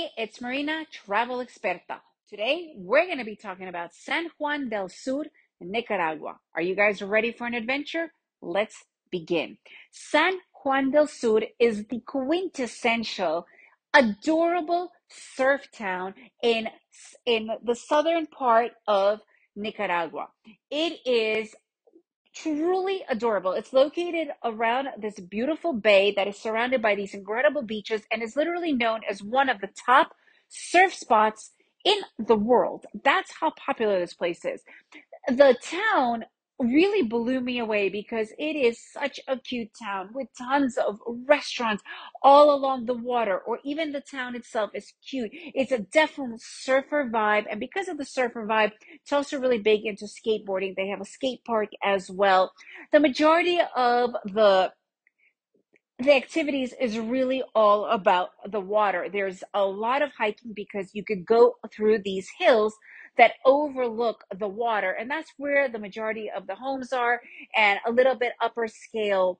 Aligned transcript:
It's 0.00 0.40
Marina, 0.40 0.86
travel 0.90 1.44
experta. 1.44 2.00
Today, 2.28 2.72
we're 2.74 3.04
going 3.04 3.18
to 3.18 3.24
be 3.24 3.36
talking 3.36 3.68
about 3.68 3.92
San 3.92 4.28
Juan 4.38 4.70
del 4.70 4.88
Sur, 4.88 5.24
Nicaragua. 5.60 6.38
Are 6.54 6.62
you 6.62 6.74
guys 6.74 7.02
ready 7.02 7.32
for 7.32 7.46
an 7.46 7.52
adventure? 7.52 8.10
Let's 8.40 8.84
begin. 9.10 9.58
San 9.90 10.38
Juan 10.62 10.90
del 10.90 11.06
Sur 11.06 11.42
is 11.58 11.84
the 11.88 12.00
quintessential, 12.00 13.46
adorable 13.92 14.90
surf 15.08 15.68
town 15.70 16.14
in, 16.42 16.68
in 17.26 17.50
the 17.62 17.74
southern 17.74 18.26
part 18.26 18.72
of 18.86 19.20
Nicaragua. 19.54 20.28
It 20.70 21.00
is 21.04 21.54
truly 22.34 23.04
adorable. 23.08 23.52
It's 23.52 23.72
located 23.72 24.28
around 24.44 24.88
this 24.98 25.18
beautiful 25.18 25.72
bay 25.72 26.12
that 26.16 26.28
is 26.28 26.36
surrounded 26.36 26.82
by 26.82 26.94
these 26.94 27.14
incredible 27.14 27.62
beaches 27.62 28.02
and 28.12 28.22
is 28.22 28.36
literally 28.36 28.72
known 28.72 29.00
as 29.08 29.22
one 29.22 29.48
of 29.48 29.60
the 29.60 29.68
top 29.86 30.14
surf 30.48 30.94
spots 30.94 31.52
in 31.84 31.98
the 32.18 32.36
world. 32.36 32.86
That's 33.04 33.32
how 33.40 33.52
popular 33.52 33.98
this 33.98 34.14
place 34.14 34.44
is. 34.44 34.62
The 35.28 35.56
town 35.62 36.24
really 36.60 37.02
blew 37.02 37.40
me 37.40 37.58
away 37.58 37.88
because 37.88 38.32
it 38.38 38.56
is 38.56 38.78
such 38.92 39.18
a 39.26 39.38
cute 39.38 39.70
town 39.82 40.10
with 40.14 40.28
tons 40.36 40.76
of 40.76 41.00
restaurants 41.26 41.82
all 42.22 42.54
along 42.54 42.86
the 42.86 42.94
water 42.94 43.38
or 43.38 43.58
even 43.64 43.92
the 43.92 44.00
town 44.00 44.36
itself 44.36 44.70
is 44.74 44.92
cute. 45.08 45.30
It's 45.32 45.72
a 45.72 45.78
definite 45.78 46.40
surfer 46.42 47.08
vibe 47.12 47.46
and 47.50 47.58
because 47.58 47.88
of 47.88 47.98
the 47.98 48.04
surfer 48.04 48.46
vibe 48.46 48.72
it's 49.02 49.12
also 49.12 49.40
really 49.40 49.58
big 49.58 49.86
into 49.86 50.04
skateboarding. 50.04 50.76
They 50.76 50.88
have 50.88 51.00
a 51.00 51.06
skate 51.06 51.44
park 51.44 51.70
as 51.82 52.10
well. 52.10 52.52
The 52.92 53.00
majority 53.00 53.58
of 53.74 54.14
the 54.24 54.72
the 55.98 56.14
activities 56.14 56.72
is 56.80 56.98
really 56.98 57.42
all 57.54 57.84
about 57.86 58.30
the 58.50 58.60
water. 58.60 59.08
There's 59.12 59.44
a 59.52 59.64
lot 59.64 60.00
of 60.00 60.10
hiking 60.16 60.52
because 60.54 60.94
you 60.94 61.04
could 61.04 61.26
go 61.26 61.56
through 61.74 62.00
these 62.04 62.28
hills 62.38 62.74
that 63.18 63.32
overlook 63.44 64.24
the 64.38 64.48
water, 64.48 64.92
and 64.92 65.10
that's 65.10 65.32
where 65.38 65.68
the 65.68 65.78
majority 65.78 66.30
of 66.34 66.46
the 66.46 66.54
homes 66.54 66.92
are, 66.92 67.20
and 67.56 67.80
a 67.86 67.92
little 67.92 68.14
bit 68.16 68.32
upper 68.42 68.68
scale 68.68 69.38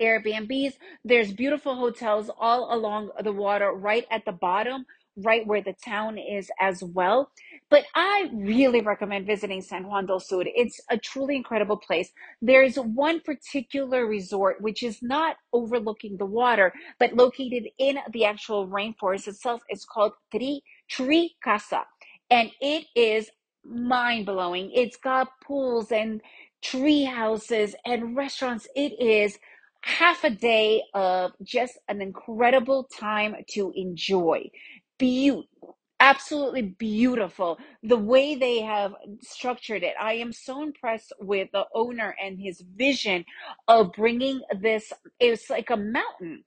Airbnbs. 0.00 0.74
There's 1.04 1.32
beautiful 1.32 1.74
hotels 1.76 2.30
all 2.38 2.74
along 2.74 3.10
the 3.22 3.32
water, 3.32 3.72
right 3.72 4.06
at 4.10 4.24
the 4.24 4.32
bottom, 4.32 4.84
right 5.16 5.46
where 5.46 5.62
the 5.62 5.74
town 5.84 6.18
is 6.18 6.50
as 6.60 6.82
well. 6.82 7.30
But 7.70 7.84
I 7.94 8.30
really 8.34 8.82
recommend 8.82 9.26
visiting 9.26 9.62
San 9.62 9.86
Juan 9.86 10.04
del 10.06 10.20
Sur. 10.20 10.44
It's 10.46 10.78
a 10.90 10.98
truly 10.98 11.36
incredible 11.36 11.78
place. 11.78 12.12
There's 12.42 12.76
one 12.76 13.20
particular 13.20 14.06
resort 14.06 14.60
which 14.60 14.82
is 14.82 15.02
not 15.02 15.36
overlooking 15.54 16.18
the 16.18 16.26
water, 16.26 16.72
but 16.98 17.14
located 17.14 17.68
in 17.78 17.98
the 18.12 18.26
actual 18.26 18.68
rainforest 18.68 19.26
itself. 19.26 19.62
It's 19.68 19.86
called 19.86 20.12
Tri 20.30 20.60
Tree 20.90 21.34
Casa, 21.42 21.84
and 22.32 22.50
it 22.62 22.86
is 22.96 23.30
mind 23.64 24.26
blowing. 24.26 24.72
It's 24.74 24.98
got 24.98 25.28
pools 25.46 25.92
and 25.92 26.22
tree 26.62 27.04
houses 27.04 27.76
and 27.86 28.16
restaurants. 28.16 28.68
It 28.76 29.00
is 29.00 29.38
half 29.82 30.24
a 30.24 30.30
day 30.30 30.84
of 30.94 31.32
just 31.44 31.78
an 31.88 32.02
incredible 32.02 32.84
time 32.98 33.36
to 33.52 33.72
enjoy. 33.76 34.50
Beautiful, 34.98 35.78
absolutely 36.00 36.62
beautiful. 36.62 37.58
The 37.84 37.98
way 37.98 38.36
they 38.36 38.62
have 38.62 38.94
structured 39.22 39.84
it. 39.84 39.94
I 40.00 40.14
am 40.14 40.32
so 40.32 40.62
impressed 40.64 41.14
with 41.20 41.50
the 41.54 41.66
owner 41.74 42.16
and 42.22 42.40
his 42.40 42.64
vision 42.76 43.26
of 43.68 43.92
bringing 43.94 44.42
this, 44.60 44.92
it's 45.20 45.50
like 45.50 45.70
a 45.70 45.78
mountain 45.78 46.44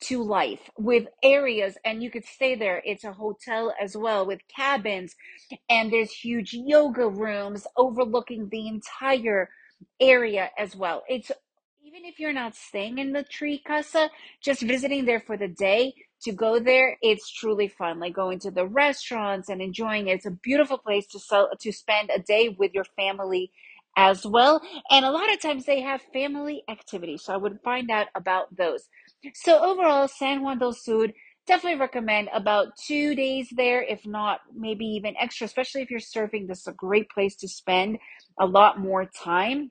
to 0.00 0.22
life 0.22 0.70
with 0.78 1.06
areas 1.22 1.76
and 1.84 2.02
you 2.02 2.10
could 2.10 2.24
stay 2.24 2.54
there. 2.54 2.82
It's 2.84 3.04
a 3.04 3.12
hotel 3.12 3.72
as 3.80 3.96
well 3.96 4.26
with 4.26 4.40
cabins 4.54 5.14
and 5.68 5.92
there's 5.92 6.10
huge 6.10 6.52
yoga 6.54 7.08
rooms 7.08 7.66
overlooking 7.76 8.48
the 8.50 8.68
entire 8.68 9.50
area 10.00 10.50
as 10.58 10.76
well. 10.76 11.04
It's 11.08 11.30
even 11.84 12.04
if 12.04 12.18
you're 12.18 12.32
not 12.32 12.54
staying 12.54 12.98
in 12.98 13.12
the 13.12 13.22
tree 13.22 13.62
casa, 13.66 14.10
just 14.42 14.62
visiting 14.62 15.06
there 15.06 15.20
for 15.20 15.36
the 15.36 15.48
day 15.48 15.94
to 16.22 16.32
go 16.32 16.58
there, 16.58 16.98
it's 17.00 17.32
truly 17.32 17.68
fun. 17.68 18.00
Like 18.00 18.14
going 18.14 18.40
to 18.40 18.50
the 18.50 18.66
restaurants 18.66 19.48
and 19.48 19.62
enjoying 19.62 20.08
it. 20.08 20.16
It's 20.16 20.26
a 20.26 20.30
beautiful 20.30 20.78
place 20.78 21.06
to 21.08 21.18
sell, 21.18 21.48
to 21.58 21.72
spend 21.72 22.10
a 22.14 22.18
day 22.18 22.48
with 22.50 22.74
your 22.74 22.84
family 22.84 23.50
as 23.96 24.26
well. 24.26 24.60
And 24.90 25.04
a 25.04 25.10
lot 25.10 25.32
of 25.32 25.40
times 25.40 25.64
they 25.64 25.80
have 25.80 26.02
family 26.12 26.62
activities. 26.68 27.24
So 27.24 27.32
I 27.32 27.36
would 27.36 27.60
find 27.64 27.90
out 27.90 28.08
about 28.14 28.54
those. 28.56 28.88
So 29.34 29.62
overall, 29.62 30.08
San 30.08 30.42
Juan 30.42 30.58
del 30.58 30.72
Sur, 30.72 31.08
definitely 31.46 31.80
recommend 31.80 32.28
about 32.32 32.76
two 32.76 33.14
days 33.14 33.48
there, 33.56 33.82
if 33.82 34.06
not 34.06 34.40
maybe 34.54 34.84
even 34.86 35.16
extra, 35.18 35.46
especially 35.46 35.82
if 35.82 35.90
you're 35.90 36.00
surfing. 36.00 36.46
This 36.48 36.60
is 36.60 36.66
a 36.68 36.72
great 36.72 37.08
place 37.10 37.36
to 37.36 37.48
spend 37.48 37.98
a 38.40 38.46
lot 38.46 38.80
more 38.80 39.06
time. 39.06 39.70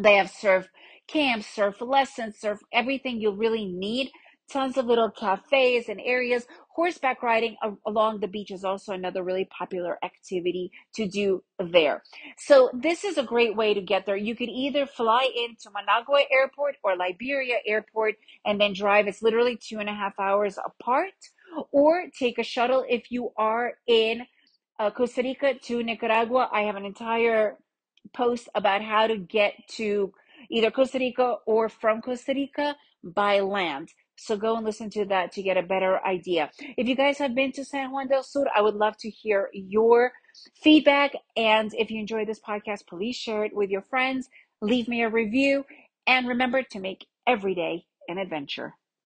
They 0.00 0.14
have 0.16 0.30
surf 0.30 0.68
camps, 1.08 1.46
surf 1.46 1.80
lessons, 1.80 2.38
surf 2.38 2.60
everything 2.72 3.20
you 3.20 3.32
really 3.32 3.66
need. 3.66 4.10
Tons 4.50 4.78
of 4.78 4.86
little 4.86 5.10
cafes 5.10 5.88
and 5.88 6.00
areas. 6.00 6.46
Horseback 6.74 7.22
riding 7.22 7.56
along 7.86 8.20
the 8.20 8.28
beach 8.28 8.50
is 8.50 8.64
also 8.64 8.92
another 8.92 9.22
really 9.22 9.46
popular 9.46 9.98
activity 10.02 10.70
to 10.94 11.06
do 11.06 11.42
there. 11.58 12.02
So 12.38 12.70
this 12.72 13.04
is 13.04 13.18
a 13.18 13.22
great 13.22 13.56
way 13.56 13.74
to 13.74 13.82
get 13.82 14.06
there. 14.06 14.16
You 14.16 14.34
could 14.34 14.48
either 14.48 14.86
fly 14.86 15.28
into 15.36 15.70
Managua 15.74 16.22
Airport 16.32 16.76
or 16.82 16.96
Liberia 16.96 17.56
Airport 17.66 18.14
and 18.46 18.60
then 18.60 18.72
drive. 18.72 19.06
It's 19.06 19.22
literally 19.22 19.56
two 19.56 19.80
and 19.80 19.88
a 19.88 19.94
half 19.94 20.18
hours 20.18 20.56
apart, 20.64 21.12
or 21.72 22.04
take 22.18 22.38
a 22.38 22.42
shuttle 22.44 22.84
if 22.88 23.10
you 23.10 23.32
are 23.36 23.74
in 23.86 24.22
uh, 24.78 24.90
Costa 24.90 25.22
Rica 25.22 25.54
to 25.54 25.82
Nicaragua. 25.82 26.48
I 26.52 26.62
have 26.62 26.76
an 26.76 26.84
entire 26.86 27.58
post 28.14 28.48
about 28.54 28.82
how 28.82 29.06
to 29.06 29.18
get 29.18 29.54
to 29.76 30.12
either 30.50 30.70
Costa 30.70 30.98
Rica 30.98 31.36
or 31.46 31.68
from 31.68 32.00
Costa 32.00 32.32
Rica 32.34 32.76
by 33.02 33.40
land. 33.40 33.90
So 34.18 34.36
go 34.36 34.56
and 34.56 34.64
listen 34.64 34.90
to 34.90 35.04
that 35.06 35.32
to 35.32 35.42
get 35.42 35.56
a 35.56 35.62
better 35.62 36.04
idea. 36.04 36.50
If 36.76 36.88
you 36.88 36.96
guys 36.96 37.18
have 37.18 37.34
been 37.34 37.52
to 37.52 37.64
San 37.64 37.92
Juan 37.92 38.08
del 38.08 38.22
Sur, 38.22 38.46
I 38.54 38.62
would 38.62 38.74
love 38.74 38.96
to 38.98 39.10
hear 39.10 39.48
your 39.52 40.12
feedback. 40.62 41.14
And 41.36 41.72
if 41.74 41.90
you 41.90 42.00
enjoy 42.00 42.24
this 42.24 42.40
podcast, 42.40 42.86
please 42.88 43.16
share 43.16 43.44
it 43.44 43.54
with 43.54 43.70
your 43.70 43.82
friends, 43.82 44.28
leave 44.60 44.88
me 44.88 45.02
a 45.02 45.08
review, 45.08 45.64
and 46.06 46.26
remember 46.26 46.62
to 46.62 46.80
make 46.80 47.06
every 47.26 47.54
day 47.54 47.84
an 48.08 48.18
adventure. 48.18 48.74